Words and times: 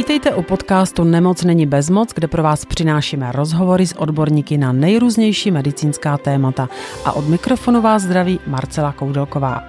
Vítejte 0.00 0.34
u 0.34 0.42
podcastu 0.42 1.04
Nemoc 1.04 1.44
není 1.44 1.66
bezmoc, 1.66 2.12
kde 2.14 2.28
pro 2.28 2.42
vás 2.42 2.64
přinášíme 2.64 3.32
rozhovory 3.32 3.86
s 3.86 3.98
odborníky 3.98 4.58
na 4.58 4.72
nejrůznější 4.72 5.50
medicínská 5.50 6.18
témata. 6.18 6.68
A 7.04 7.12
od 7.12 7.28
mikrofonu 7.28 7.82
vás 7.82 8.02
zdraví 8.02 8.40
Marcela 8.46 8.92
Koudelková. 8.92 9.62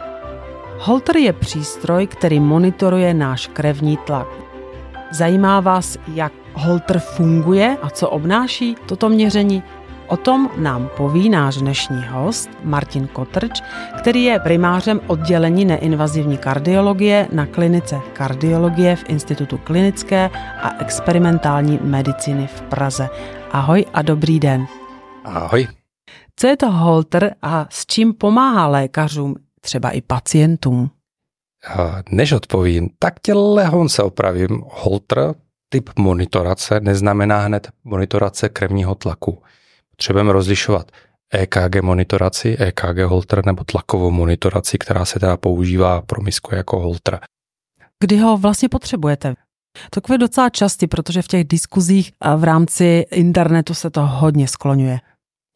Holter 0.80 1.18
je 1.18 1.34
přístroj, 1.34 2.08
který 2.08 2.40
monitoruje 2.40 3.14
náš 3.14 3.48
krevní 3.48 3.98
tlak. 3.98 4.28
Zajímá 5.12 5.60
vás, 5.60 5.98
jak 6.14 6.34
Holter 6.54 7.00
funguje 7.00 7.78
a 7.82 7.90
co 7.90 8.10
obnáší 8.10 8.76
toto 8.86 9.10
měření? 9.10 9.64
O 10.12 10.18
tom 10.18 10.50
nám 10.58 10.90
poví 10.98 11.30
náš 11.30 11.58
dnešní 11.58 12.04
host 12.10 12.50
Martin 12.64 13.08
Kotrč, 13.08 13.62
který 13.98 14.24
je 14.24 14.40
primářem 14.40 15.02
oddělení 15.08 15.66
neinvazivní 15.66 16.38
kardiologie 16.38 17.28
na 17.32 17.46
klinice 17.46 18.00
kardiologie 18.14 18.96
v 18.96 19.10
Institutu 19.10 19.58
klinické 19.58 20.30
a 20.62 20.82
experimentální 20.82 21.80
medicíny 21.82 22.48
v 22.48 22.62
Praze. 22.62 23.10
Ahoj 23.52 23.86
a 23.94 24.02
dobrý 24.02 24.40
den. 24.40 24.66
Ahoj. 25.24 25.68
Co 26.36 26.48
je 26.48 26.58
to 26.58 26.72
holter 26.72 27.36
a 27.42 27.68
s 27.70 27.86
čím 27.86 28.14
pomáhá 28.14 28.68
lékařům, 28.68 29.36
třeba 29.62 29.90
i 29.90 30.02
pacientům? 30.02 30.90
Než 32.10 32.32
odpovím, 32.32 32.90
tak 33.00 33.20
tě 33.20 33.34
lehonce 33.34 34.04
opravím. 34.04 34.64
Holter, 34.70 35.34
typ 35.70 35.90
monitorace, 36.00 36.80
neznamená 36.80 37.40
hned 37.40 37.70
monitorace 37.84 38.50
krevního 38.50 38.96
tlaku 38.96 39.42
potřebujeme 40.02 40.34
rozlišovat 40.34 40.92
EKG 41.34 41.82
monitoraci, 41.82 42.58
EKG 42.58 42.98
holter 43.06 43.46
nebo 43.46 43.64
tlakovou 43.64 44.12
monitoraci, 44.12 44.78
která 44.78 45.06
se 45.06 45.20
teda 45.20 45.38
používá 45.38 46.02
pro 46.02 46.22
misku 46.22 46.56
jako 46.56 46.80
holter. 46.80 47.20
Kdy 48.00 48.18
ho 48.18 48.38
vlastně 48.38 48.70
potřebujete? 48.70 49.34
To 49.92 50.14
je 50.14 50.18
docela 50.18 50.50
častý, 50.50 50.88
protože 50.88 51.22
v 51.22 51.28
těch 51.28 51.44
diskuzích 51.44 52.12
v 52.38 52.44
rámci 52.44 53.06
internetu 53.12 53.74
se 53.74 53.90
to 53.90 54.02
hodně 54.06 54.48
skloňuje. 54.48 55.00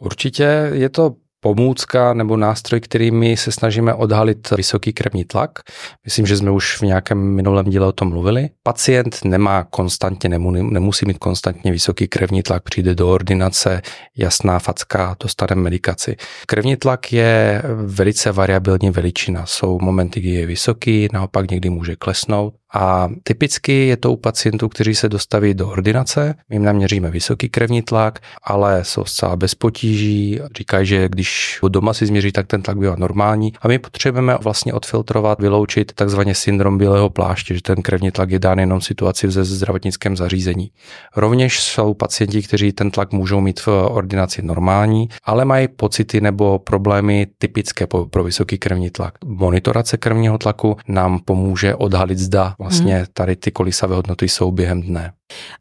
Určitě 0.03 0.69
je 0.73 0.89
to 0.89 1.15
pomůcka 1.45 2.13
nebo 2.13 2.37
nástroj, 2.37 2.81
kterými 2.81 3.37
se 3.37 3.51
snažíme 3.51 3.93
odhalit 3.93 4.51
vysoký 4.51 4.93
krevní 4.93 5.25
tlak. 5.25 5.59
Myslím, 6.05 6.25
že 6.25 6.37
jsme 6.37 6.51
už 6.51 6.81
v 6.81 6.81
nějakém 6.81 7.17
minulém 7.17 7.65
díle 7.65 7.87
o 7.87 7.91
tom 7.91 8.09
mluvili. 8.09 8.49
Pacient 8.63 9.19
nemá 9.23 9.63
konstantně, 9.63 10.29
nemusí 10.29 11.05
mít 11.05 11.17
konstantně 11.17 11.71
vysoký 11.71 12.07
krevní 12.07 12.43
tlak, 12.43 12.63
přijde 12.63 12.95
do 12.95 13.09
ordinace, 13.09 13.81
jasná 14.17 14.59
facka, 14.59 15.15
dostane 15.23 15.61
medikaci. 15.61 16.15
Krevní 16.47 16.77
tlak 16.77 17.13
je 17.13 17.61
velice 17.85 18.31
variabilní 18.31 18.89
veličina. 18.89 19.45
Jsou 19.45 19.79
momenty, 19.79 20.19
kdy 20.19 20.29
je 20.29 20.45
vysoký, 20.45 21.07
naopak 21.13 21.51
někdy 21.51 21.69
může 21.69 21.95
klesnout. 21.95 22.53
A 22.75 23.09
typicky 23.23 23.87
je 23.87 23.97
to 23.97 24.11
u 24.11 24.15
pacientů, 24.15 24.69
kteří 24.69 24.95
se 24.95 25.09
dostaví 25.09 25.53
do 25.53 25.69
ordinace, 25.69 26.35
my 26.49 26.55
jim 26.55 26.63
naměříme 26.63 27.11
vysoký 27.11 27.49
krevní 27.49 27.81
tlak, 27.81 28.19
ale 28.43 28.83
jsou 28.83 29.05
zcela 29.05 29.35
bez 29.35 29.55
potíží, 29.55 30.39
říkají, 30.57 30.85
že 30.85 31.09
když 31.09 31.59
ho 31.61 31.69
doma 31.69 31.93
si 31.93 32.05
změří, 32.05 32.31
tak 32.31 32.47
ten 32.47 32.61
tlak 32.61 32.77
bývá 32.77 32.95
normální 32.95 33.53
a 33.61 33.67
my 33.67 33.79
potřebujeme 33.79 34.37
vlastně 34.41 34.73
odfiltrovat, 34.73 35.39
vyloučit 35.41 35.91
takzvaně 35.93 36.35
syndrom 36.35 36.77
bílého 36.77 37.09
pláště, 37.09 37.55
že 37.55 37.61
ten 37.61 37.81
krevní 37.81 38.11
tlak 38.11 38.31
je 38.31 38.39
dán 38.39 38.59
jenom 38.59 38.81
situaci 38.81 39.31
ze 39.31 39.43
zdravotnickém 39.43 40.17
zařízení. 40.17 40.71
Rovněž 41.15 41.59
jsou 41.59 41.93
pacienti, 41.93 42.41
kteří 42.41 42.71
ten 42.71 42.91
tlak 42.91 43.11
můžou 43.11 43.41
mít 43.41 43.59
v 43.59 43.67
ordinaci 43.67 44.41
normální, 44.41 45.09
ale 45.23 45.45
mají 45.45 45.67
pocity 45.67 46.21
nebo 46.21 46.59
problémy 46.59 47.27
typické 47.37 47.87
pro 48.09 48.23
vysoký 48.23 48.57
krevní 48.57 48.89
tlak. 48.89 49.13
Monitorace 49.25 49.97
krevního 49.97 50.37
tlaku 50.37 50.77
nám 50.87 51.19
pomůže 51.25 51.75
odhalit 51.75 52.19
zda 52.19 52.55
vlastně 52.65 52.95
hmm. 52.95 53.05
tady 53.13 53.35
ty 53.35 53.51
kolisavé 53.51 53.95
hodnoty 53.95 54.29
jsou 54.29 54.51
během 54.51 54.81
dne. 54.81 55.11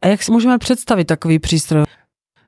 A 0.03 0.07
jak 0.07 0.23
si 0.23 0.33
můžeme 0.33 0.59
představit 0.59 1.05
takový 1.05 1.39
přístroj? 1.39 1.85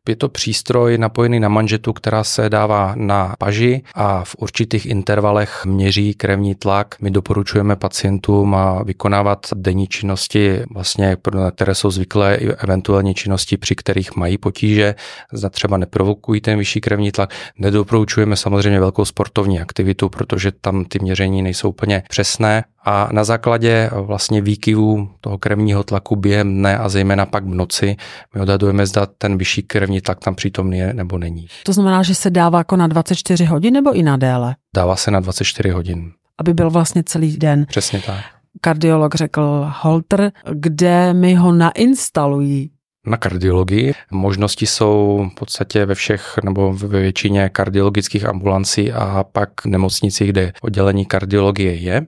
Je 0.08 0.16
to 0.16 0.28
přístroj 0.28 0.98
napojený 0.98 1.40
na 1.40 1.48
manžetu, 1.48 1.92
která 1.92 2.24
se 2.24 2.50
dává 2.50 2.94
na 2.96 3.34
paži 3.38 3.82
a 3.94 4.24
v 4.24 4.36
určitých 4.38 4.86
intervalech 4.86 5.64
měří 5.64 6.14
krevní 6.14 6.54
tlak. 6.54 6.94
My 7.00 7.10
doporučujeme 7.10 7.76
pacientům 7.76 8.56
vykonávat 8.84 9.46
denní 9.54 9.86
činnosti, 9.86 10.62
vlastně, 10.74 11.16
které 11.54 11.74
jsou 11.74 11.90
zvyklé, 11.90 12.34
i 12.34 12.48
eventuální 12.48 13.14
činnosti, 13.14 13.56
při 13.56 13.74
kterých 13.74 14.16
mají 14.16 14.38
potíže, 14.38 14.94
zda 15.32 15.50
třeba 15.50 15.76
neprovokují 15.76 16.40
ten 16.40 16.58
vyšší 16.58 16.80
krevní 16.80 17.12
tlak. 17.12 17.34
Nedoporučujeme 17.58 18.36
samozřejmě 18.36 18.80
velkou 18.80 19.04
sportovní 19.04 19.60
aktivitu, 19.60 20.08
protože 20.08 20.52
tam 20.60 20.84
ty 20.84 20.98
měření 20.98 21.42
nejsou 21.42 21.68
úplně 21.68 22.02
přesné 22.08 22.64
a 22.86 23.08
na 23.12 23.24
základě 23.24 23.90
vlastně 23.92 24.40
výkyvů 24.40 25.08
toho 25.20 25.38
krevního 25.38 25.84
tlaku 25.84 26.16
během 26.16 26.54
dne 26.54 26.78
a 26.78 26.88
zejména 26.88 27.26
pak 27.26 27.44
v 27.44 27.54
noci 27.54 27.96
my 28.34 28.40
odhadujeme, 28.40 28.86
zda 28.86 29.06
ten 29.06 29.38
vyšší 29.38 29.62
krevní 29.62 30.00
tlak 30.00 30.18
tam 30.18 30.34
přítomný 30.34 30.78
je 30.78 30.94
nebo 30.94 31.18
není. 31.18 31.46
To 31.62 31.72
znamená, 31.72 32.02
že 32.02 32.14
se 32.14 32.30
dává 32.30 32.58
jako 32.58 32.76
na 32.76 32.86
24 32.86 33.44
hodin 33.44 33.74
nebo 33.74 33.92
i 33.92 34.02
na 34.02 34.16
déle? 34.16 34.56
Dává 34.76 34.96
se 34.96 35.10
na 35.10 35.20
24 35.20 35.70
hodin. 35.70 36.12
Aby 36.38 36.54
byl 36.54 36.70
vlastně 36.70 37.02
celý 37.06 37.36
den. 37.36 37.66
Přesně 37.66 38.00
tak. 38.06 38.24
Kardiolog 38.60 39.14
řekl 39.14 39.72
Holter, 39.80 40.32
kde 40.52 41.14
mi 41.14 41.34
ho 41.34 41.52
nainstalují 41.52 42.70
na 43.06 43.16
kardiologii. 43.16 43.94
Možnosti 44.10 44.66
jsou 44.66 45.26
v 45.32 45.34
podstatě 45.34 45.86
ve 45.86 45.94
všech 45.94 46.34
nebo 46.44 46.72
ve 46.72 47.00
většině 47.00 47.48
kardiologických 47.48 48.24
ambulancí 48.24 48.92
a 48.92 49.24
pak 49.32 49.66
nemocnicích, 49.66 50.30
kde 50.30 50.52
oddělení 50.60 51.06
kardiologie 51.06 51.74
je. 51.74 52.06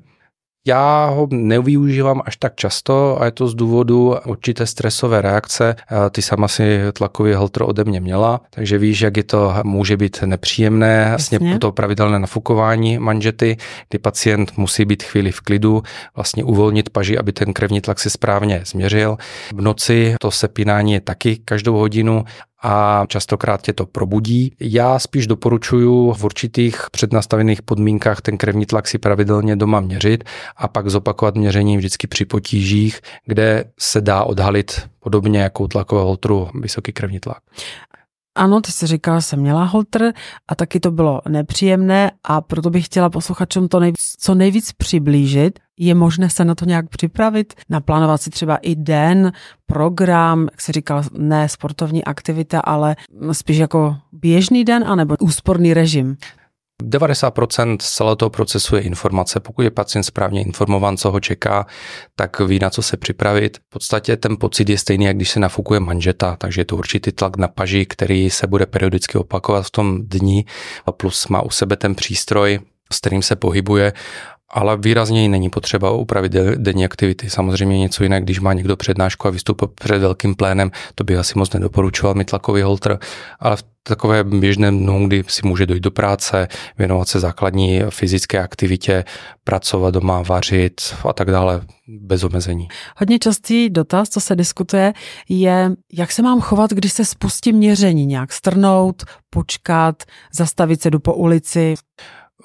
Já 0.66 1.06
ho 1.06 1.28
nevyužívám 1.30 2.22
až 2.24 2.36
tak 2.36 2.56
často 2.56 3.22
a 3.22 3.24
je 3.24 3.30
to 3.30 3.48
z 3.48 3.54
důvodu 3.54 4.16
určité 4.26 4.66
stresové 4.66 5.22
reakce. 5.22 5.76
Ty 6.10 6.22
sama 6.22 6.48
si 6.48 6.78
tlakový 6.92 7.34
holtr 7.34 7.62
ode 7.62 7.84
mě 7.84 8.00
měla, 8.00 8.40
takže 8.50 8.78
víš, 8.78 9.00
jak 9.00 9.16
je 9.16 9.22
to 9.22 9.54
může 9.62 9.96
být 9.96 10.22
nepříjemné, 10.26 11.06
vlastně 11.08 11.58
to 11.58 11.72
pravidelné 11.72 12.18
nafukování 12.18 12.98
manžety, 12.98 13.56
kdy 13.90 13.98
pacient 13.98 14.52
musí 14.56 14.84
být 14.84 15.02
chvíli 15.02 15.32
v 15.32 15.40
klidu, 15.40 15.82
vlastně 16.16 16.44
uvolnit 16.44 16.90
paži, 16.90 17.18
aby 17.18 17.32
ten 17.32 17.52
krevní 17.52 17.80
tlak 17.80 17.98
se 17.98 18.10
správně 18.10 18.62
změřil. 18.66 19.16
V 19.54 19.60
noci 19.60 20.14
to 20.20 20.30
sepínání 20.30 20.92
je 20.92 21.00
taky 21.00 21.36
každou 21.44 21.76
hodinu 21.76 22.24
a 22.62 23.04
častokrát 23.08 23.62
tě 23.62 23.72
to 23.72 23.86
probudí. 23.86 24.52
Já 24.60 24.98
spíš 24.98 25.26
doporučuji 25.26 26.12
v 26.14 26.24
určitých 26.24 26.82
přednastavených 26.92 27.62
podmínkách 27.62 28.20
ten 28.20 28.38
krevní 28.38 28.66
tlak 28.66 28.88
si 28.88 28.98
pravidelně 28.98 29.56
doma 29.56 29.80
měřit 29.80 30.24
a 30.56 30.68
pak 30.68 30.90
zopakovat 30.90 31.34
měření 31.34 31.76
vždycky 31.76 32.06
při 32.06 32.24
potížích, 32.24 33.00
kde 33.26 33.64
se 33.78 34.00
dá 34.00 34.24
odhalit 34.24 34.88
podobně 35.00 35.40
jako 35.40 35.64
u 35.64 35.68
tlakového 35.68 36.06
holtru 36.06 36.48
vysoký 36.60 36.92
krevní 36.92 37.20
tlak. 37.20 37.38
Ano, 38.38 38.60
ty 38.60 38.72
jsi 38.72 38.86
říkala, 38.86 39.20
jsem 39.20 39.40
měla 39.40 39.64
holtr 39.64 40.12
a 40.48 40.54
taky 40.54 40.80
to 40.80 40.90
bylo 40.90 41.20
nepříjemné 41.28 42.10
a 42.24 42.40
proto 42.40 42.70
bych 42.70 42.84
chtěla 42.84 43.10
posluchačům 43.10 43.68
to 43.68 43.80
nejvíc, 43.80 44.14
co 44.18 44.34
nejvíc 44.34 44.72
přiblížit. 44.72 45.58
Je 45.78 45.94
možné 45.94 46.30
se 46.30 46.44
na 46.44 46.54
to 46.54 46.64
nějak 46.64 46.88
připravit, 46.88 47.54
naplánovat 47.68 48.22
si 48.22 48.30
třeba 48.30 48.56
i 48.56 48.74
den, 48.74 49.32
program, 49.66 50.48
jak 50.52 50.60
se 50.60 50.72
říkal, 50.72 51.02
ne 51.18 51.48
sportovní 51.48 52.04
aktivita, 52.04 52.60
ale 52.60 52.96
spíš 53.32 53.56
jako 53.56 53.96
běžný 54.12 54.64
den 54.64 54.84
anebo 54.86 55.16
úsporný 55.20 55.74
režim. 55.74 56.16
90% 56.82 57.76
z 57.80 57.90
celého 57.90 58.16
toho 58.16 58.30
procesu 58.30 58.76
je 58.76 58.82
informace. 58.82 59.40
Pokud 59.40 59.62
je 59.62 59.70
pacient 59.70 60.02
správně 60.02 60.42
informován, 60.42 60.96
co 60.96 61.10
ho 61.10 61.20
čeká, 61.20 61.66
tak 62.16 62.40
ví, 62.40 62.58
na 62.58 62.70
co 62.70 62.82
se 62.82 62.96
připravit. 62.96 63.58
V 63.58 63.68
podstatě 63.68 64.16
ten 64.16 64.36
pocit 64.36 64.68
je 64.68 64.78
stejný, 64.78 65.04
jak 65.04 65.16
když 65.16 65.30
se 65.30 65.40
nafukuje 65.40 65.80
manžeta, 65.80 66.36
takže 66.36 66.60
je 66.60 66.64
to 66.64 66.76
určitý 66.76 67.12
tlak 67.12 67.36
na 67.36 67.48
paži, 67.48 67.86
který 67.86 68.30
se 68.30 68.46
bude 68.46 68.66
periodicky 68.66 69.18
opakovat 69.18 69.66
v 69.66 69.70
tom 69.70 69.98
dni, 70.02 70.44
a 70.86 70.92
plus 70.92 71.28
má 71.28 71.42
u 71.42 71.50
sebe 71.50 71.76
ten 71.76 71.94
přístroj, 71.94 72.60
s 72.92 73.00
kterým 73.00 73.22
se 73.22 73.36
pohybuje 73.36 73.92
ale 74.50 74.76
výrazně 74.76 75.28
není 75.28 75.50
potřeba 75.50 75.90
upravit 75.90 76.32
denní 76.56 76.84
aktivity. 76.84 77.30
Samozřejmě 77.30 77.78
něco 77.78 78.02
jiné, 78.02 78.20
když 78.20 78.40
má 78.40 78.52
někdo 78.52 78.76
přednášku 78.76 79.28
a 79.28 79.30
vystupuje 79.30 79.68
před 79.74 79.98
velkým 79.98 80.34
plénem, 80.34 80.70
to 80.94 81.04
bych 81.04 81.16
asi 81.16 81.38
moc 81.38 81.52
nedoporučoval 81.52 82.14
mít 82.14 82.30
tlakový 82.30 82.62
holter, 82.62 82.98
ale 83.40 83.56
v 83.56 83.64
takové 83.82 84.24
běžném 84.24 84.78
dnu, 84.78 85.06
kdy 85.06 85.24
si 85.28 85.46
může 85.48 85.66
dojít 85.66 85.82
do 85.82 85.90
práce, 85.90 86.48
věnovat 86.78 87.08
se 87.08 87.20
základní 87.20 87.82
fyzické 87.90 88.42
aktivitě, 88.42 89.04
pracovat 89.44 89.94
doma, 89.94 90.22
vařit 90.22 90.80
a 91.08 91.12
tak 91.12 91.30
dále, 91.30 91.60
bez 91.88 92.24
omezení. 92.24 92.68
Hodně 92.96 93.18
častý 93.18 93.70
dotaz, 93.70 94.08
co 94.08 94.20
se 94.20 94.36
diskutuje, 94.36 94.92
je, 95.28 95.70
jak 95.92 96.12
se 96.12 96.22
mám 96.22 96.40
chovat, 96.40 96.70
když 96.70 96.92
se 96.92 97.04
spustí 97.04 97.52
měření, 97.52 98.06
nějak 98.06 98.32
strnout, 98.32 99.02
počkat, 99.30 100.02
zastavit 100.32 100.82
se 100.82 100.90
jdu 100.90 100.98
po 100.98 101.14
ulici. 101.14 101.74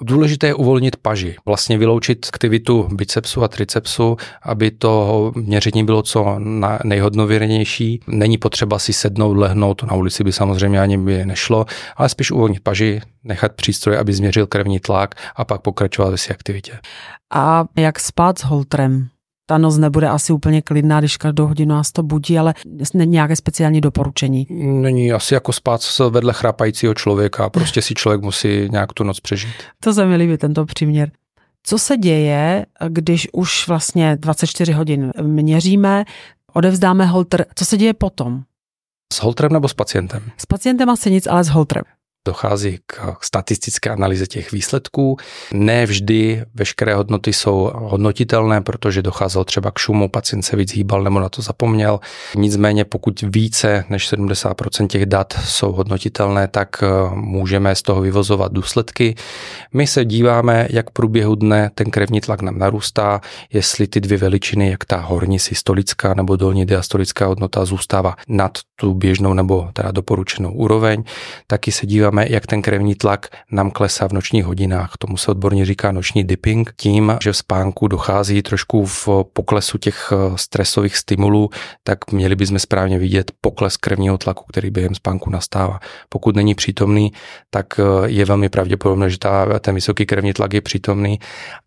Důležité 0.01 0.47
je 0.47 0.53
uvolnit 0.53 0.95
paži, 0.95 1.35
vlastně 1.45 1.77
vyloučit 1.77 2.25
aktivitu 2.33 2.87
bicepsu 2.91 3.43
a 3.43 3.47
tricepsu, 3.47 4.17
aby 4.43 4.71
to 4.71 5.31
měření 5.35 5.83
bylo 5.83 6.01
co 6.01 6.39
nejhodnověrnější. 6.83 7.99
Není 8.07 8.37
potřeba 8.37 8.79
si 8.79 8.93
sednout, 8.93 9.37
lehnout, 9.37 9.83
na 9.83 9.93
ulici 9.93 10.23
by 10.23 10.31
samozřejmě 10.31 10.79
ani 10.81 10.97
by 10.97 11.25
nešlo, 11.25 11.65
ale 11.97 12.09
spíš 12.09 12.31
uvolnit 12.31 12.63
paži, 12.63 13.01
nechat 13.23 13.53
přístroj, 13.53 13.97
aby 13.97 14.13
změřil 14.13 14.47
krevní 14.47 14.79
tlak 14.79 15.15
a 15.35 15.45
pak 15.45 15.61
pokračovat 15.61 16.09
ve 16.09 16.17
své 16.17 16.35
aktivitě. 16.35 16.79
A 17.33 17.65
jak 17.77 17.99
spát 17.99 18.39
s 18.39 18.43
holtrem? 18.43 19.09
Ta 19.45 19.57
noc 19.57 19.77
nebude 19.77 20.09
asi 20.09 20.33
úplně 20.33 20.61
klidná, 20.61 20.99
když 20.99 21.17
každou 21.17 21.47
hodinu 21.47 21.75
nás 21.75 21.91
to 21.91 22.03
budí, 22.03 22.39
ale 22.39 22.53
není 22.93 23.11
nějaké 23.11 23.35
speciální 23.35 23.81
doporučení. 23.81 24.47
Není 24.49 25.11
asi 25.11 25.33
jako 25.33 25.53
spát 25.53 25.81
vedle 26.09 26.33
chrapajícího 26.33 26.93
člověka, 26.93 27.49
prostě 27.49 27.81
si 27.81 27.93
člověk 27.93 28.21
musí 28.21 28.69
nějak 28.71 28.93
tu 28.93 29.03
noc 29.03 29.19
přežít. 29.19 29.53
To 29.79 29.93
se 29.93 30.05
mi 30.05 30.15
líbí, 30.15 30.37
tento 30.37 30.65
příměr. 30.65 31.11
Co 31.63 31.79
se 31.79 31.97
děje, 31.97 32.65
když 32.87 33.27
už 33.33 33.67
vlastně 33.67 34.17
24 34.19 34.71
hodin 34.71 35.11
měříme, 35.21 36.05
odevzdáme 36.53 37.05
holter, 37.05 37.45
co 37.55 37.65
se 37.65 37.77
děje 37.77 37.93
potom? 37.93 38.41
S 39.13 39.21
holtrem 39.21 39.53
nebo 39.53 39.67
s 39.67 39.73
pacientem? 39.73 40.21
S 40.37 40.45
pacientem 40.45 40.89
asi 40.89 41.11
nic, 41.11 41.27
ale 41.27 41.43
s 41.43 41.47
holtrem 41.49 41.83
dochází 42.25 42.79
k 42.85 43.15
statistické 43.21 43.89
analýze 43.89 44.27
těch 44.27 44.51
výsledků. 44.51 45.17
Ne 45.53 45.85
vždy 45.85 46.43
veškeré 46.53 46.95
hodnoty 46.95 47.33
jsou 47.33 47.71
hodnotitelné, 47.73 48.61
protože 48.61 49.01
docházelo 49.01 49.45
třeba 49.45 49.71
k 49.71 49.77
šumu, 49.77 50.09
pacient 50.09 50.43
se 50.43 50.55
víc 50.55 50.73
hýbal 50.73 51.03
nebo 51.03 51.19
na 51.19 51.29
to 51.29 51.41
zapomněl. 51.41 51.99
Nicméně 52.35 52.85
pokud 52.85 53.21
více 53.21 53.85
než 53.89 54.13
70% 54.13 54.87
těch 54.87 55.05
dat 55.05 55.33
jsou 55.45 55.71
hodnotitelné, 55.71 56.47
tak 56.47 56.83
eh, 56.83 56.87
můžeme 57.15 57.75
z 57.75 57.81
toho 57.81 58.01
vyvozovat 58.01 58.53
důsledky. 58.53 59.15
My 59.73 59.87
se 59.87 60.05
díváme, 60.05 60.67
jak 60.69 60.89
v 60.89 60.93
průběhu 60.93 61.35
dne 61.35 61.71
ten 61.75 61.91
krevní 61.91 62.21
tlak 62.21 62.41
nám 62.41 62.59
narůstá, 62.59 63.21
jestli 63.53 63.87
ty 63.87 64.01
dvě 64.01 64.17
veličiny, 64.17 64.71
jak 64.71 64.85
ta 64.85 64.97
horní 64.97 65.39
systolická 65.39 66.13
nebo 66.13 66.35
dolní 66.35 66.65
diastolická 66.65 67.25
hodnota 67.25 67.65
zůstává 67.65 68.15
nad 68.27 68.51
tu 68.75 68.93
běžnou 68.93 69.33
nebo 69.33 69.69
teda 69.73 69.91
doporučenou 69.91 70.51
úroveň, 70.51 71.03
taky 71.47 71.71
se 71.71 71.85
díváme 71.85 72.12
díváme, 72.13 72.27
jak 72.29 72.47
ten 72.47 72.61
krevní 72.61 72.95
tlak 72.95 73.27
nám 73.51 73.71
klesá 73.71 74.07
v 74.07 74.13
nočních 74.13 74.45
hodinách. 74.45 74.91
Tomu 74.97 75.17
se 75.17 75.31
odborně 75.31 75.65
říká 75.65 75.91
noční 75.91 76.23
dipping. 76.23 76.73
Tím, 76.77 77.17
že 77.23 77.31
v 77.31 77.37
spánku 77.37 77.87
dochází 77.87 78.41
trošku 78.41 78.85
v 78.85 79.07
poklesu 79.33 79.77
těch 79.77 80.11
eh, 80.11 80.37
stresových 80.37 80.97
stimulů, 80.97 81.49
tak 81.83 82.11
měli 82.11 82.35
bychom 82.35 82.59
správně 82.59 82.99
vidět 82.99 83.31
pokles 83.41 83.77
krevního 83.77 84.17
tlaku, 84.17 84.45
který 84.49 84.69
během 84.69 84.95
spánku 84.95 85.29
nastává. 85.29 85.79
Pokud 86.09 86.35
není 86.35 86.55
přítomný, 86.55 87.11
tak 87.49 87.79
eh, 87.79 87.83
je 88.05 88.25
velmi 88.25 88.49
pravděpodobné, 88.49 89.09
že 89.09 89.17
ta, 89.17 89.59
ten 89.59 89.75
vysoký 89.75 90.05
krevní 90.05 90.33
tlak 90.33 90.53
je 90.53 90.61
přítomný, 90.61 91.19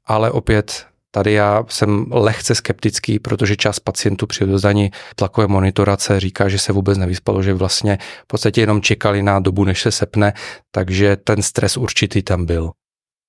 ale 0.06 0.31
opět 0.31 0.87
Tady 1.16 1.32
já 1.32 1.64
jsem 1.68 2.06
lehce 2.10 2.54
skeptický, 2.54 3.18
protože 3.18 3.56
část 3.56 3.80
pacientů 3.80 4.26
při 4.26 4.44
odevzdání 4.44 4.90
tlakové 5.16 5.46
monitorace 5.46 6.20
říká, 6.20 6.48
že 6.48 6.58
se 6.58 6.72
vůbec 6.72 6.98
nevyspalo, 6.98 7.42
že 7.42 7.54
vlastně 7.54 7.98
v 8.24 8.26
podstatě 8.26 8.60
jenom 8.60 8.82
čekali 8.82 9.22
na 9.22 9.40
dobu, 9.40 9.64
než 9.64 9.82
se 9.82 9.90
sepne, 9.90 10.32
takže 10.70 11.16
ten 11.16 11.42
stres 11.42 11.76
určitý 11.76 12.22
tam 12.22 12.46
byl. 12.46 12.70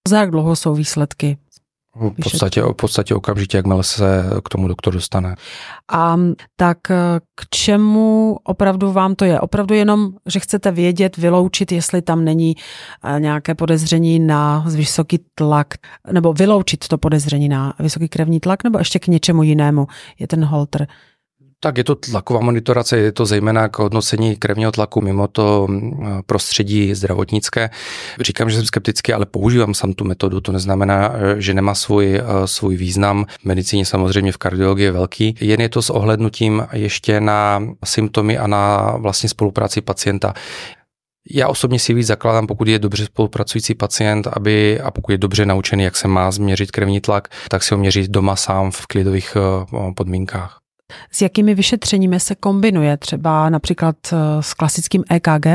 Za 0.08 0.20
jak 0.20 0.32
dlouho 0.32 0.56
jsou 0.56 0.76
výsledky? 0.76 1.38
V 2.00 2.24
podstatě, 2.24 2.62
v 2.62 2.74
podstatě 2.74 3.16
okamžitě, 3.16 3.58
jakmile 3.58 3.84
se 3.84 4.30
k 4.46 4.50
tomu 4.50 4.68
doktor 4.68 4.94
dostane. 4.94 5.36
A 5.92 6.18
tak 6.56 6.92
eh, 6.92 6.96
k 7.36 7.50
čemu 7.50 8.38
opravdu 8.44 8.92
vám 8.92 9.16
to 9.16 9.26
je? 9.26 9.40
Opravdu 9.40 9.76
jenom, 9.76 10.10
že 10.26 10.40
chcete 10.40 10.72
vědět, 10.72 11.18
vyloučit, 11.18 11.72
jestli 11.72 12.02
tam 12.02 12.24
není 12.24 12.56
eh, 13.04 13.20
nějaké 13.20 13.56
podezření 13.56 14.20
na 14.20 14.66
vysoký 14.76 15.20
tlak, 15.36 15.68
nebo 16.12 16.34
vyloučit 16.34 16.88
to 16.88 16.98
podezření 16.98 17.50
na 17.50 17.74
vysoký 17.80 18.10
krevní 18.10 18.40
tlak, 18.40 18.64
nebo 18.64 18.80
ještě 18.80 19.00
k 19.00 19.08
něčemu 19.08 19.44
jinému 19.44 19.88
je 20.20 20.28
ten 20.28 20.46
holter 20.46 20.88
tak 21.60 21.78
je 21.78 21.84
to 21.84 21.96
tlaková 21.96 22.40
monitorace, 22.40 22.98
je 22.98 23.12
to 23.12 23.26
zejména 23.26 23.70
k 23.70 23.80
hodnocení 23.80 24.36
krevního 24.36 24.72
tlaku 24.72 25.02
mimo 25.02 25.28
to 25.28 25.68
mm, 25.70 26.22
prostředí 26.26 26.96
zdravotnické. 26.96 27.70
Říkám, 28.22 28.50
že 28.50 28.56
jsem 28.58 28.66
skeptický, 28.66 29.14
ale 29.14 29.26
používám 29.26 29.74
sám 29.74 29.94
tu 29.94 30.04
metodu. 30.04 30.42
To 30.42 30.52
neznamená, 30.52 31.14
že 31.38 31.54
nemá 31.54 31.76
svůj, 31.76 32.16
eh, 32.16 32.24
svůj 32.46 32.76
význam. 32.76 33.26
V 33.42 33.46
medicíně 33.46 33.86
samozřejmě 33.86 34.32
v 34.32 34.38
kardiologii 34.38 34.86
je 34.86 34.92
velký. 34.92 35.36
Jen 35.40 35.62
je 35.62 35.70
to 35.70 35.82
s 35.82 35.90
ohlednutím 35.90 36.68
ještě 36.74 37.22
na 37.22 37.64
symptomy 37.86 38.38
a 38.38 38.48
na 38.48 38.94
vlastně 38.98 39.30
spolupráci 39.30 39.82
pacienta. 39.82 40.34
Já 41.32 41.48
osobně 41.48 41.80
si 41.80 41.94
víc 41.94 42.08
zakládám, 42.08 42.48
pokud 42.48 42.68
je 42.68 42.80
dobře 42.80 43.06
spolupracující 43.06 43.76
pacient, 43.76 44.28
aby 44.34 44.80
a 44.80 44.92
pokud 44.92 45.12
je 45.12 45.18
dobře 45.18 45.46
naučený, 45.46 45.84
jak 45.84 45.96
se 45.96 46.08
má 46.08 46.32
změřit 46.32 46.72
krevní 46.72 47.02
tlak, 47.02 47.28
tak 47.50 47.64
si 47.64 47.74
ho 47.74 47.78
měřit 47.78 48.12
doma 48.12 48.36
sám 48.36 48.72
v 48.72 48.86
klidových 48.88 49.38
eh, 49.38 49.94
podmínkách. 49.96 50.67
S 51.12 51.22
jakými 51.22 51.56
vyšetřeními 51.56 52.20
se 52.20 52.36
kombinuje 52.36 52.98
třeba 52.98 53.50
například 53.50 53.96
eh, 54.14 54.44
s 54.44 54.54
klasickým 54.54 55.04
EKG? 55.10 55.48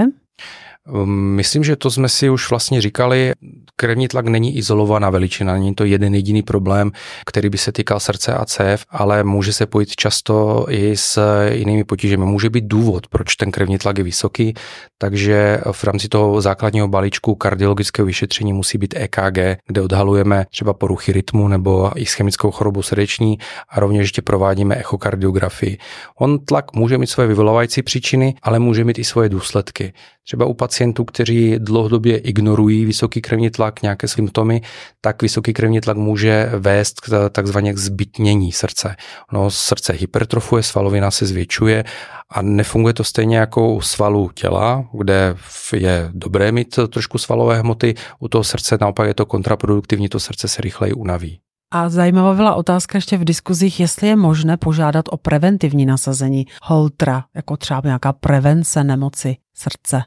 Ehm, 0.88 1.08
myslím, 1.10 1.64
že 1.64 1.76
to 1.76 1.90
jsme 1.90 2.08
si 2.08 2.30
už 2.30 2.50
vlastně 2.50 2.80
říkali. 2.80 3.32
Krevní 3.76 4.08
tlak 4.08 4.26
není 4.26 4.56
izolovaná 4.56 5.10
veličina, 5.10 5.52
není 5.52 5.74
to 5.74 5.84
jeden 5.84 6.14
jediný 6.14 6.42
problém, 6.42 6.92
který 7.26 7.48
by 7.48 7.58
se 7.58 7.72
týkal 7.72 8.00
srdce 8.00 8.34
a 8.34 8.44
cév, 8.44 8.84
ale 8.90 9.24
může 9.24 9.52
se 9.52 9.66
pojít 9.66 9.96
často 9.96 10.66
i 10.68 10.96
s 10.96 11.18
jinými 11.52 11.84
potížemi. 11.84 12.24
Může 12.24 12.50
být 12.50 12.64
důvod, 12.64 13.06
proč 13.08 13.36
ten 13.36 13.50
krevní 13.50 13.78
tlak 13.78 13.98
je 13.98 14.04
vysoký, 14.04 14.54
takže 14.98 15.60
v 15.72 15.84
rámci 15.84 16.08
toho 16.08 16.40
základního 16.40 16.88
balíčku 16.88 17.34
kardiologického 17.34 18.06
vyšetření 18.06 18.52
musí 18.52 18.78
být 18.78 18.94
EKG, 18.96 19.38
kde 19.66 19.80
odhalujeme 19.82 20.44
třeba 20.50 20.72
poruchy 20.72 21.12
rytmu 21.12 21.48
nebo 21.48 21.90
ischemickou 21.96 22.50
chorobu 22.50 22.82
srdeční 22.82 23.38
a 23.68 23.80
rovněž 23.80 24.00
ještě 24.00 24.22
provádíme 24.22 24.76
echokardiografii. 24.76 25.78
On 26.18 26.38
tlak 26.38 26.72
může 26.72 26.98
mít 26.98 27.06
své 27.06 27.26
vyvolávající 27.26 27.82
příčiny, 27.82 28.34
ale 28.42 28.58
může 28.58 28.84
mít 28.84 28.98
i 28.98 29.04
svoje 29.04 29.28
důsledky. 29.28 29.92
Třeba 30.24 30.46
u 30.46 30.54
pacientů, 30.72 31.04
kteří 31.04 31.54
dlouhodobě 31.58 32.18
ignorují 32.18 32.84
vysoký 32.84 33.20
krevní 33.20 33.50
tlak, 33.50 33.82
nějaké 33.82 34.08
symptomy, 34.08 34.62
tak 35.00 35.22
vysoký 35.22 35.52
krevní 35.52 35.80
tlak 35.80 35.96
může 35.96 36.50
vést 36.58 37.00
k 37.00 37.28
takzvaně 37.30 37.72
k 37.72 37.78
zbytnění 37.78 38.52
srdce. 38.52 38.96
No, 39.32 39.50
srdce 39.50 39.92
hypertrofuje, 39.92 40.62
svalovina 40.62 41.10
se 41.10 41.26
zvětšuje 41.26 41.84
a 42.30 42.42
nefunguje 42.42 42.94
to 42.94 43.04
stejně 43.04 43.36
jako 43.36 43.74
u 43.74 43.80
svalu 43.80 44.30
těla, 44.34 44.84
kde 44.98 45.36
je 45.76 46.10
dobré 46.12 46.52
mít 46.52 46.78
trošku 46.88 47.18
svalové 47.18 47.60
hmoty, 47.60 47.94
u 48.18 48.28
toho 48.28 48.44
srdce 48.44 48.78
naopak 48.80 49.06
je 49.06 49.14
to 49.14 49.26
kontraproduktivní, 49.26 50.08
to 50.08 50.20
srdce 50.20 50.48
se 50.48 50.62
rychleji 50.62 50.92
unaví. 50.92 51.40
A 51.74 51.88
zajímavá 51.88 52.34
byla 52.34 52.54
otázka 52.54 52.98
ještě 52.98 53.16
v 53.16 53.24
diskuzích, 53.24 53.80
jestli 53.80 54.08
je 54.08 54.16
možné 54.16 54.56
požádat 54.56 55.04
o 55.08 55.16
preventivní 55.16 55.86
nasazení 55.86 56.46
holtra, 56.62 57.24
jako 57.34 57.56
třeba 57.56 57.80
nějaká 57.84 58.12
prevence 58.12 58.84
nemoci 58.84 59.36
srdce. 59.54 60.02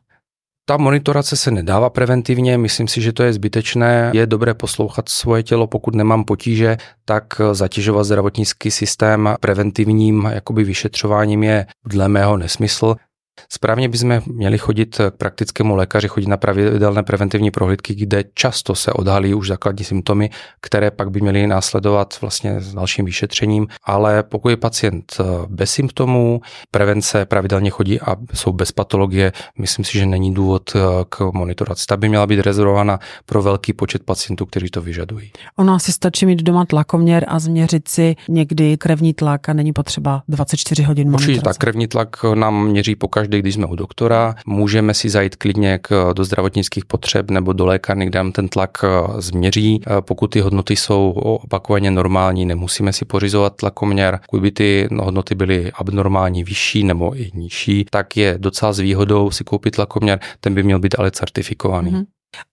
Ta 0.67 0.77
monitorace 0.77 1.37
se 1.37 1.51
nedává 1.51 1.89
preventivně, 1.89 2.57
myslím 2.57 2.87
si, 2.87 3.01
že 3.01 3.13
to 3.13 3.23
je 3.23 3.33
zbytečné. 3.33 4.11
Je 4.13 4.27
dobré 4.27 4.53
poslouchat 4.53 5.09
svoje 5.09 5.43
tělo, 5.43 5.67
pokud 5.67 5.95
nemám 5.95 6.23
potíže, 6.23 6.77
tak 7.05 7.41
zatěžovat 7.51 8.03
zdravotnický 8.03 8.71
systém 8.71 9.35
preventivním 9.39 10.29
jakoby 10.33 10.63
vyšetřováním 10.63 11.43
je 11.43 11.65
dle 11.85 12.07
mého 12.07 12.37
nesmysl. 12.37 12.95
Správně 13.49 13.89
bychom 13.89 14.21
měli 14.25 14.57
chodit 14.57 14.97
k 15.11 15.17
praktickému 15.17 15.75
lékaři, 15.75 16.07
chodit 16.07 16.27
na 16.27 16.37
pravidelné 16.37 17.03
preventivní 17.03 17.51
prohlídky, 17.51 17.95
kde 17.95 18.23
často 18.33 18.75
se 18.75 18.93
odhalí 18.93 19.33
už 19.33 19.47
základní 19.47 19.85
symptomy, 19.85 20.29
které 20.61 20.91
pak 20.91 21.11
by 21.11 21.21
měly 21.21 21.47
následovat 21.47 22.21
vlastně 22.21 22.61
s 22.61 22.73
dalším 22.73 23.05
vyšetřením. 23.05 23.67
Ale 23.83 24.23
pokud 24.23 24.49
je 24.49 24.57
pacient 24.57 25.13
eh, 25.19 25.23
bez 25.49 25.71
symptomů, 25.71 26.41
prevence 26.71 27.25
pravidelně 27.25 27.69
chodí 27.69 28.01
a 28.01 28.15
jsou 28.33 28.53
bez 28.53 28.71
patologie, 28.71 29.31
myslím 29.59 29.85
si, 29.85 29.97
že 29.97 30.05
není 30.05 30.33
důvod 30.33 30.75
eh, 30.75 30.79
k 31.09 31.31
monitoraci. 31.33 31.85
Ta 31.85 31.97
by 31.97 32.09
měla 32.09 32.27
být 32.27 32.39
rezervována 32.39 32.99
pro 33.25 33.41
velký 33.41 33.73
počet 33.73 34.03
pacientů, 34.03 34.45
kteří 34.45 34.69
to 34.69 34.81
vyžadují. 34.81 35.31
Ono 35.57 35.73
asi 35.73 35.91
stačí 35.91 36.25
mít 36.25 36.43
doma 36.43 36.65
tlakoměr 36.65 37.25
a 37.27 37.39
změřit 37.39 37.87
si 37.87 38.15
někdy 38.29 38.77
krevní 38.77 39.13
tlak 39.13 39.49
a 39.49 39.53
není 39.53 39.73
potřeba 39.73 40.23
24 40.27 40.83
hodin 40.83 41.07
monitorace. 41.07 41.31
Určitě 41.31 41.43
tak, 41.43 41.57
krevní 41.57 41.87
tlak 41.87 42.23
nám 42.35 42.67
měří 42.67 42.95
po 42.95 43.07
každý, 43.25 43.39
když 43.39 43.53
jsme 43.53 43.65
u 43.65 43.75
doktora. 43.75 44.35
Můžeme 44.45 44.93
si 44.93 45.09
zajít 45.09 45.35
klidně 45.35 45.79
k, 45.81 46.13
do 46.13 46.23
zdravotnických 46.23 46.85
potřeb 46.85 47.31
nebo 47.31 47.53
do 47.53 47.65
lékárny, 47.65 48.05
kde 48.05 48.19
nám 48.19 48.31
ten 48.31 48.47
tlak 48.47 48.77
eh, 48.83 48.87
změří. 49.21 49.81
Eh, 49.81 50.01
pokud 50.01 50.27
ty 50.27 50.39
hodnoty 50.39 50.75
jsou 50.75 51.11
opakovaně 51.11 51.91
normální, 51.91 52.45
nemusíme 52.45 52.93
si 52.93 53.05
pořizovat 53.05 53.55
tlakoměr. 53.55 54.19
Pokud 54.31 54.41
by 54.41 54.51
ty 54.51 54.87
hodnoty 54.99 55.35
byly 55.35 55.71
abnormální, 55.71 56.43
vyšší 56.43 56.83
nebo 56.83 57.17
i 57.17 57.31
nižší, 57.33 57.85
tak 57.89 58.17
je 58.17 58.35
docela 58.37 58.73
s 58.73 58.79
výhodou 58.79 59.31
si 59.31 59.43
koupit 59.43 59.75
tlakoměr. 59.75 60.19
Ten 60.39 60.53
by 60.53 60.63
měl 60.63 60.79
být 60.79 60.95
ale 60.99 61.11
certifikovaný. 61.11 61.91
Mm-hmm. 61.91 62.05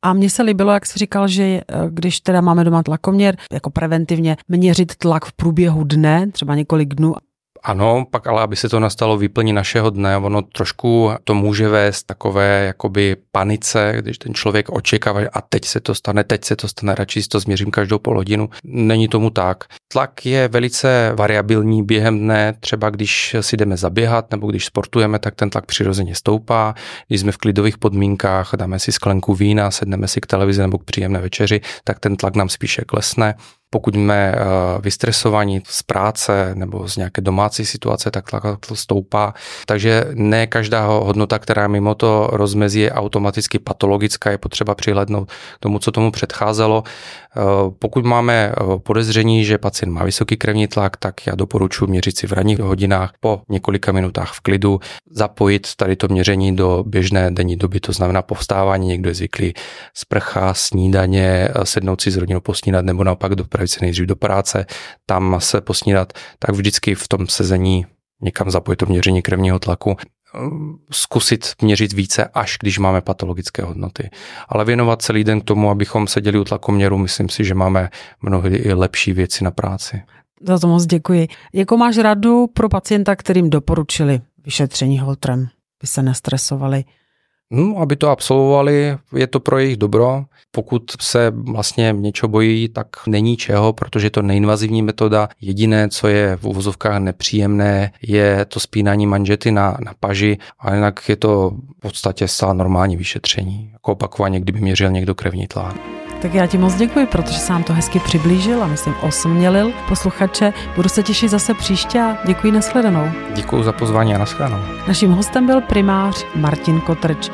A 0.03 0.13
mně 0.13 0.31
se 0.31 0.43
líbilo, 0.43 0.73
jak 0.73 0.87
jsi 0.87 0.99
říkal, 0.99 1.29
že 1.29 1.43
eh, 1.43 1.63
když 1.91 2.21
teda 2.21 2.41
máme 2.41 2.65
doma 2.65 2.83
tlakoměr, 2.83 3.37
jako 3.53 3.71
preventivně 3.71 4.37
měřit 4.49 4.97
tlak 4.97 5.25
v 5.25 5.33
průběhu 5.33 5.85
dne, 5.85 6.31
třeba 6.33 6.55
několik 6.55 6.95
dnů, 6.95 7.15
ano, 7.63 8.07
pak 8.11 8.27
ale 8.27 8.43
aby 8.43 8.57
se 8.57 8.69
to 8.69 8.81
nastalo 8.81 9.19
vyplní 9.19 9.53
našeho 9.53 9.91
dne, 9.91 10.17
ono 10.17 10.43
trošku 10.43 11.11
to 11.25 11.35
může 11.35 11.69
vést 11.69 12.03
takové 12.03 12.65
jakoby 12.67 13.17
panice, 13.33 13.95
když 14.01 14.19
ten 14.19 14.35
člověk 14.35 14.69
očekává, 14.69 15.21
a 15.33 15.41
teď 15.41 15.65
se 15.65 15.81
to 15.81 15.95
stane, 15.95 16.25
teď 16.25 16.45
se 16.45 16.57
to 16.57 16.69
stane, 16.69 16.95
radši 16.95 17.23
si 17.23 17.29
to 17.29 17.41
změřím 17.41 17.71
každou 17.71 17.99
pol 17.99 18.17
hodinu. 18.17 18.49
Není 18.65 19.09
tomu 19.09 19.31
tak. 19.31 19.65
Tlak 19.93 20.27
je 20.27 20.49
velice 20.49 21.13
variabilní 21.15 21.83
během 21.83 22.19
dne, 22.19 22.55
třeba 22.61 22.91
když 22.91 23.37
si 23.41 23.57
jdeme 23.57 23.77
zaběhat 23.77 24.31
nebo 24.31 24.47
když 24.51 24.65
sportujeme, 24.65 25.19
tak 25.19 25.35
ten 25.35 25.51
tlak 25.51 25.67
přirozeně 25.67 26.15
stoupá. 26.15 26.75
Když 27.09 27.21
jsme 27.21 27.33
v 27.33 27.37
klidových 27.37 27.79
podmínkách, 27.79 28.51
dáme 28.57 28.79
si 28.79 28.93
sklenku 28.93 29.35
vína, 29.35 29.71
sedneme 29.71 30.09
si 30.09 30.21
k 30.21 30.27
televizi 30.27 30.61
nebo 30.61 30.79
k 30.79 30.85
příjemné 30.85 31.21
večeři, 31.21 31.61
tak 31.85 32.01
ten 32.01 32.17
tlak 32.17 32.37
nám 32.37 32.49
spíše 32.49 32.83
klesne. 32.87 33.35
Pokud 33.75 33.95
jsme 33.95 34.35
vystresovaní 34.81 35.63
z 35.65 35.83
práce 35.83 36.51
nebo 36.55 36.89
z 36.89 36.97
nějaké 36.97 37.21
domácí 37.23 37.67
situace, 37.67 38.11
tak 38.11 38.31
tlak 38.31 38.45
stoupá. 38.75 39.35
Takže 39.67 40.05
ne 40.15 40.47
každá 40.47 40.87
hodnota, 40.87 41.39
která 41.39 41.69
mimo 41.69 41.95
to 41.95 42.29
rozmezí 42.33 42.81
je 42.81 42.93
automaticky 42.93 43.59
patologická, 43.59 44.31
je 44.31 44.39
potřeba 44.39 44.75
přihlednout 44.75 45.31
tomu, 45.61 45.79
co 45.79 45.93
tomu 45.93 46.11
předcházelo. 46.11 46.83
Pokud 47.79 48.05
máme 48.05 48.53
podezření, 48.83 49.45
že 49.45 49.59
pacient 49.59 49.93
má 49.93 50.05
vysoký 50.05 50.37
krevní 50.37 50.69
tlak, 50.69 50.97
tak 50.97 51.27
já 51.27 51.35
doporučuji 51.35 51.87
měřit 51.87 52.19
si 52.19 52.27
v 52.27 52.33
ranních 52.33 52.59
hodinách 52.59 53.13
po 53.21 53.43
několika 53.49 53.93
minutách 53.93 54.33
v 54.33 54.41
klidu, 54.41 54.81
zapojit 55.11 55.75
tady 55.77 55.97
to 55.97 56.09
měření 56.09 56.57
do 56.57 56.85
běžné 56.87 57.31
denní 57.31 57.57
doby, 57.57 57.81
to 57.81 57.93
znamená 57.93 58.23
povstávání, 58.23 58.87
někdo 58.89 59.11
je 59.11 59.15
zvyklý 59.15 59.55
sprcha, 59.95 60.55
snídaně, 60.55 61.49
sednout 61.65 62.01
si 62.01 62.11
s 62.11 62.17
rodinou 62.17 62.41
posnídat 62.41 62.85
nebo 62.85 63.05
naopak 63.05 63.35
dopravit 63.63 63.71
se 63.71 63.81
nejdřív 63.81 64.07
do 64.07 64.17
práce, 64.17 64.67
tam 65.07 65.37
se 65.39 65.61
posnídat, 65.61 66.13
tak 66.39 66.55
vždycky 66.55 66.95
v 66.95 67.09
tom 67.09 67.29
sezení 67.29 67.87
někam 68.23 68.51
zapojit 68.51 68.77
to 68.77 68.87
měření 68.87 69.23
krevního 69.23 69.59
tlaku 69.59 69.97
zkusit 70.91 71.53
měřit 71.63 71.93
více, 71.93 72.25
až 72.35 72.59
když 72.61 72.79
máme 72.79 73.01
patologické 73.01 73.63
hodnoty. 73.63 74.11
Ale 74.49 74.65
věnovat 74.65 75.03
celý 75.03 75.25
den 75.25 75.41
tomu, 75.41 75.71
abychom 75.71 76.07
seděli 76.07 76.39
u 76.39 76.45
tlakoměru, 76.45 76.99
myslím 76.99 77.29
si, 77.29 77.45
že 77.45 77.55
máme 77.55 77.91
mnohdy 78.23 78.57
i 78.57 78.73
lepší 78.73 79.13
věci 79.13 79.45
na 79.45 79.51
práci. 79.51 80.03
Za 80.41 80.59
to 80.59 80.67
moc 80.67 80.87
děkuji. 80.87 81.29
Jakou 81.53 81.77
máš 81.77 81.99
radu 81.99 82.47
pro 82.47 82.69
pacienta, 82.69 83.17
kterým 83.17 83.51
doporučili 83.51 84.21
vyšetření 84.45 84.99
Holtrem, 84.99 85.49
by 85.81 85.87
se 85.87 86.03
nestresovali? 86.03 86.85
No, 87.55 87.79
aby 87.79 87.97
to 87.97 88.09
absolvovali, 88.09 88.97
je 89.17 89.27
to 89.27 89.41
pro 89.41 89.59
jejich 89.59 89.77
dobro. 89.77 90.25
Pokud 90.51 90.83
se 91.01 91.33
vlastně 91.35 91.95
něčeho 91.99 92.29
bojí, 92.29 92.69
tak 92.69 92.87
není 93.07 93.37
čeho, 93.37 93.73
protože 93.73 94.07
je 94.07 94.11
to 94.11 94.23
neinvazivní 94.23 94.83
metoda. 94.83 95.29
Jediné, 95.41 95.89
co 95.89 96.09
je 96.09 96.37
v 96.37 96.45
uvozovkách 96.45 96.99
nepříjemné, 96.99 97.93
je 98.03 98.45
to 98.45 98.61
spínání 98.61 99.07
manžety 99.07 99.51
na, 99.51 99.77
na 99.85 99.93
paži, 100.01 100.39
a 100.59 100.75
jinak 100.75 101.09
je 101.09 101.17
to 101.17 101.51
v 101.77 101.81
podstatě 101.81 102.29
zcela 102.29 102.53
normální 102.53 102.97
vyšetření. 102.97 103.71
Jako 103.73 103.93
opakovaně, 103.93 104.41
kdyby 104.41 104.61
měřil 104.61 104.91
někdo 104.91 105.15
krevní 105.15 105.47
tlak. 105.47 106.02
Tak 106.23 106.35
já 106.35 106.47
ti 106.47 106.59
moc 106.59 106.75
děkuji, 106.75 107.07
protože 107.07 107.39
se 107.39 107.53
nám 107.53 107.63
to 107.63 107.73
hezky 107.73 108.01
přiblížil 108.01 108.63
a 108.63 108.67
myslím 108.67 108.95
osmělil 109.01 109.73
posluchače. 109.89 110.53
Budu 110.77 110.89
se 110.89 111.03
těšit 111.03 111.31
zase 111.31 111.55
příště 111.55 112.01
a 112.01 112.17
děkuji 112.27 112.53
nashledanou. 112.53 113.11
Děkuji 113.35 113.63
za 113.63 113.73
pozvání 113.73 114.15
a 114.15 114.19
nashledanou. 114.19 114.63
Naším 114.89 115.11
hostem 115.11 115.47
byl 115.47 115.61
primář 115.61 116.27
Martin 116.35 116.81
Kotrč. 116.81 117.31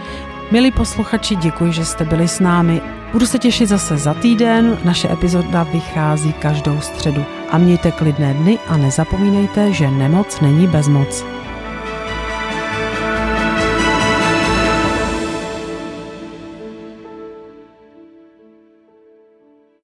Milí 0.50 0.70
posluchači, 0.70 1.36
děkuji, 1.36 1.72
že 1.72 1.84
jste 1.84 2.04
byli 2.04 2.28
s 2.28 2.40
námi. 2.40 2.80
Budu 3.12 3.26
se 3.26 3.38
těšit 3.38 3.68
zase 3.68 3.96
za 3.96 4.14
týden. 4.14 4.78
Naše 4.84 5.12
epizoda 5.12 5.62
vychází 5.62 6.32
každou 6.32 6.80
středu. 6.80 7.24
A 7.50 7.58
mějte 7.58 7.90
klidné 7.90 8.34
dny 8.34 8.58
a 8.68 8.76
nezapomínejte, 8.76 9.72
že 9.72 9.90
nemoc 9.90 10.40
není 10.40 10.66
bezmoc. 10.66 11.24